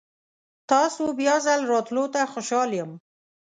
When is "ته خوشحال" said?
2.13-2.69